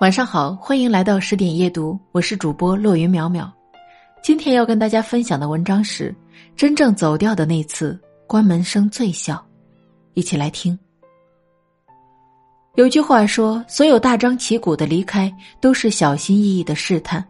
[0.00, 3.50] 晚上好，欢迎来到十点夜读，我是主播落云淼淼。
[4.22, 6.14] 今天要跟大家分享的文章是：
[6.54, 9.44] 真正走掉的那次关门声最小。
[10.14, 10.78] 一起来听。
[12.76, 17.24] 有句话说，所有大张旗鼓的离开都是小心翼翼的试探，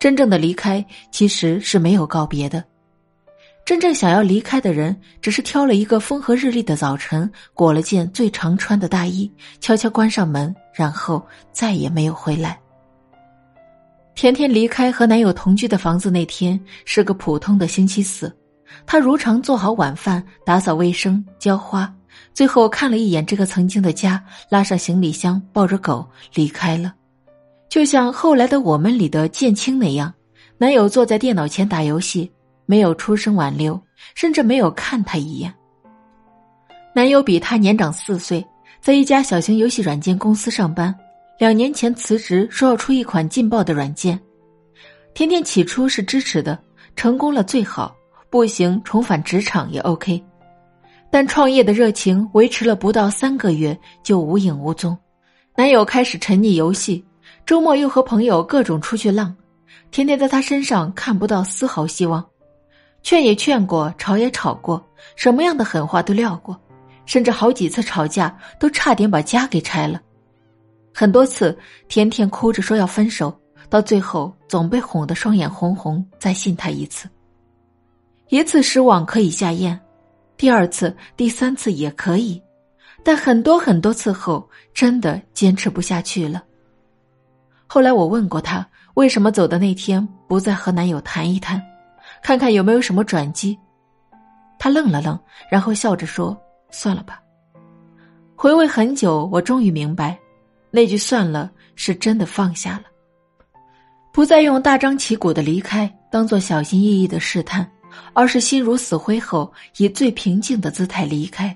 [0.00, 2.64] 真正的离开其实是没有告别的。
[3.64, 12.60] 真正想要离开的人，只是挑了一个风和日丽的早晨，裹了件最常穿的大衣，悄悄关上门，然后再也没有回来。
[14.14, 18.30] 甜甜离开和男友同居的房子那天是个普通的星期四，
[18.84, 21.90] 她如常做好晚饭，打扫卫生，浇花，
[22.34, 26.94] 最后看了一眼这个曾经的家，拉上行李箱，抱着狗离开了。
[27.70, 30.12] 就像后来的我们里的建青那样，
[30.58, 32.30] 男友坐在电脑前打游戏。
[32.66, 33.80] 没有出声挽留，
[34.14, 35.52] 甚至没有看他一眼。
[36.94, 38.44] 男友比他年长四岁，
[38.80, 40.94] 在一家小型游戏软件公司上班。
[41.38, 44.18] 两年前辞职，说要出一款劲爆的软件。
[45.14, 46.56] 甜甜起初是支持的，
[46.94, 47.94] 成功了最好，
[48.30, 50.22] 不行重返职场也 OK。
[51.10, 54.96] 但创业的热情维持了不到三个月就无影无踪。
[55.56, 57.04] 男友开始沉溺游戏，
[57.44, 59.34] 周末又和朋友各种出去浪，
[59.90, 62.24] 甜甜在他身上看不到丝毫希望。
[63.04, 64.82] 劝也劝过，吵也吵过，
[65.14, 66.58] 什么样的狠话都撂过，
[67.04, 70.00] 甚至好几次吵架都差点把家给拆了。
[70.92, 73.38] 很多次，甜甜哭着说要分手，
[73.68, 77.06] 到最后总被哄得双眼红红，再信他一次。
[78.30, 79.78] 一次失望可以下咽，
[80.38, 82.42] 第二次、第三次也可以，
[83.04, 86.42] 但很多很多次后，真的坚持不下去了。
[87.66, 91.62] 后来我问过他，为什么走的那天不再和男友谈一谈？
[92.24, 93.56] 看看有没有什么转机，
[94.58, 95.16] 他愣了愣，
[95.50, 96.34] 然后笑着说
[96.72, 97.20] ：“算了吧。”
[98.34, 100.18] 回味很久，我终于明白，
[100.70, 102.84] 那句“算了”是真的放下了，
[104.10, 107.70] 不再用大张旗鼓的离开当做小心翼翼的试探，
[108.14, 111.54] 而是心如死灰后以最平静的姿态离开。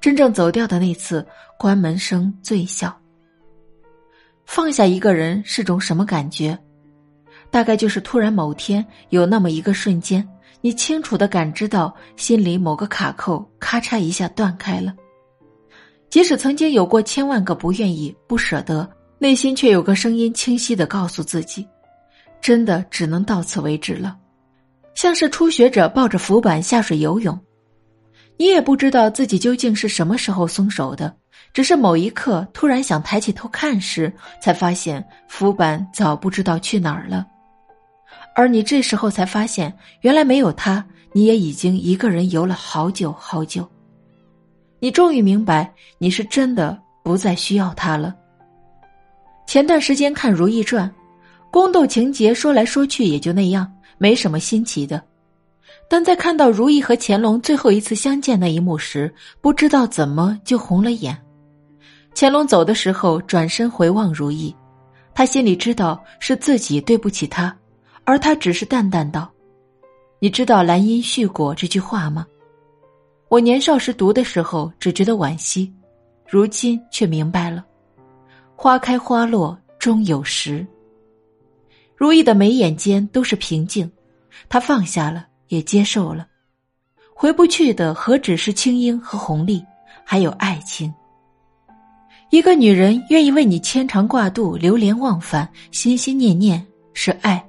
[0.00, 1.24] 真正走掉的那次，
[1.56, 2.92] 关门声最小。
[4.44, 6.58] 放下一个人是种什么感觉？
[7.50, 10.26] 大概就是突然某天有那么一个瞬间，
[10.60, 14.94] 你清楚的感知到心里某个卡扣咔嚓一下断开了。
[16.08, 21.66] 即使曾经有过千万个不愿意、不舍得，内心却有个声音清晰的告诉自己：
[22.40, 24.16] 真的只能到此为止了。
[24.94, 27.38] 像是初学者抱着浮板下水游泳，
[28.36, 31.14] 你也不知道自己究竟是什么时候松手的，
[31.52, 34.12] 只是某一刻突然想抬起头看时，
[34.42, 37.26] 才发现浮板早不知道去哪儿了。
[38.34, 43.68] 而你这时候才发现，原来没有他，你也已经一个人游了好久好久。
[44.78, 48.14] 你终于明白，你是真的不再需要他了。
[49.46, 50.88] 前段时间看《如懿传》，
[51.50, 55.02] 宫斗情节说来说去也就那样，没什么新奇的。
[55.88, 61.18] 但在看到如懿和乾隆最后一次相见那一幕时，不知道怎么就红了眼。
[62.14, 64.54] 乾隆走的时候，转身回望如懿，
[65.14, 67.54] 他心里知道是自己对不起他。
[68.10, 69.30] 而他只是淡淡道
[70.18, 72.26] ：“你知道‘兰因絮果’这句话吗？
[73.28, 75.72] 我年少时读的时候只觉得惋惜，
[76.28, 77.64] 如今却明白了。
[78.56, 80.66] 花开花落终有时。
[81.94, 83.88] 如意的眉眼间都是平静，
[84.48, 86.26] 他放下了，也接受了。
[87.14, 89.64] 回不去的何止是青樱和红丽，
[90.04, 90.92] 还有爱情。
[92.30, 97.40] 一个女人愿意为你牵肠挂肚、流连忘返、心心念念，是爱。”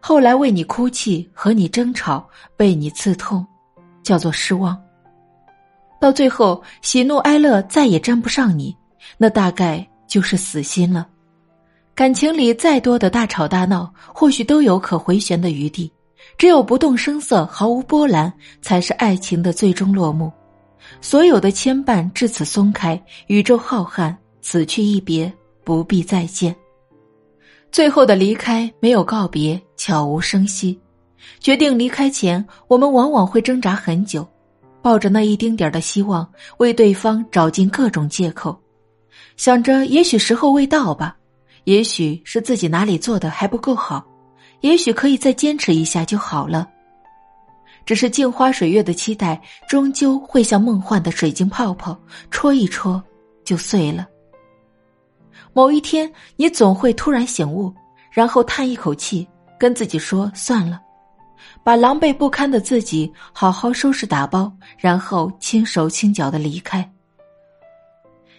[0.00, 3.46] 后来为你哭泣，和你争吵，被你刺痛，
[4.02, 4.76] 叫做失望。
[6.00, 8.74] 到最后，喜怒哀乐再也沾不上你，
[9.18, 11.06] 那大概就是死心了。
[11.94, 15.92] 感情里再多的大吵大闹，或许都有可回旋的余地，
[16.38, 18.32] 只有不动声色、毫无波澜，
[18.62, 20.32] 才是爱情的最终落幕。
[21.02, 25.30] 所有的牵绊至此松开，宇宙浩瀚，此去一别，
[25.62, 26.56] 不必再见。
[27.72, 30.78] 最后的离开没有告别，悄无声息。
[31.38, 34.26] 决定离开前，我们往往会挣扎很久，
[34.82, 36.28] 抱着那一丁点的希望，
[36.58, 38.58] 为对方找尽各种借口，
[39.36, 41.16] 想着也许时候未到吧，
[41.64, 44.04] 也许是自己哪里做的还不够好，
[44.62, 46.68] 也许可以再坚持一下就好了。
[47.86, 51.96] 只是镜花水月的期待，终究会像梦幻的水晶泡泡，
[52.30, 53.02] 戳一戳
[53.44, 54.08] 就碎了。
[55.52, 57.72] 某一天，你总会突然醒悟，
[58.10, 59.26] 然后叹一口气，
[59.58, 60.80] 跟自己说：“算了，
[61.64, 66.88] 把狼狈不堪的自己好好收拾打包，然后轻手轻脚的离开。”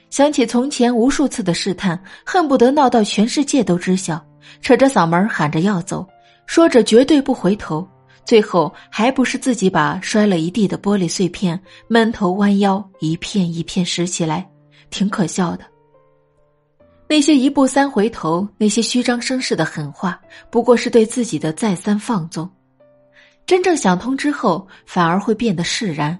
[0.10, 4.22] 想起从前无数次的试探，恨不得闹到全世界都知晓，
[4.62, 6.06] 扯着嗓门喊着要走，
[6.46, 7.88] 说着绝对不回头，
[8.26, 14.50] 最后还不是自己把摔了一地的玻璃碎片闷头弯腰一片一片拾起来，
[14.90, 15.71] 挺可笑的。
[17.12, 20.18] 那些一步三回头，那些虚张声势的狠话，
[20.50, 22.50] 不过是对自己的再三放纵。
[23.46, 26.18] 真正想通之后，反而会变得释然。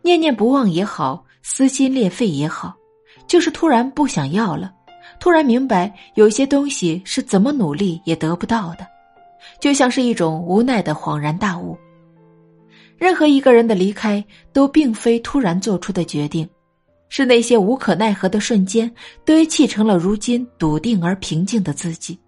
[0.00, 2.74] 念念不忘也好，撕心裂肺也好，
[3.26, 4.72] 就是突然不想要了，
[5.20, 8.86] 突然明白有些东西是怎么努力也得不到的，
[9.60, 11.76] 就像是一种无奈的恍然大悟。
[12.96, 14.24] 任何一个人的离开，
[14.54, 16.48] 都并非突然做出的决定。
[17.08, 18.92] 是那些无可奈何的瞬间
[19.24, 22.18] 堆砌成了如今笃定而平静的自己，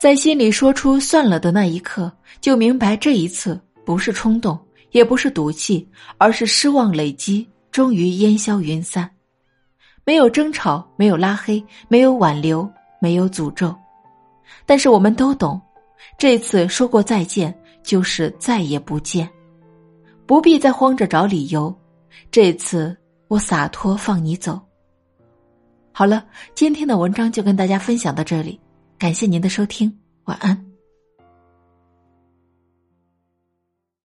[0.00, 2.10] 在心里说出算了的那一刻，
[2.40, 4.58] 就明白这一次不是冲动，
[4.92, 5.86] 也不是赌气，
[6.16, 9.10] 而是失望累积，终于烟消云散。
[10.04, 12.70] 没有争吵，没有拉黑，没有挽留，
[13.00, 13.74] 没有诅咒，
[14.64, 15.60] 但是我们都懂，
[16.16, 17.52] 这次说过再见，
[17.82, 19.28] 就是再也不见，
[20.24, 21.76] 不必再慌着找理由，
[22.30, 22.96] 这次。
[23.28, 24.60] 我洒脱放你走。
[25.92, 28.60] 好了，今天的文章就跟大家分享到这里，
[28.98, 30.65] 感谢您的收听，晚安。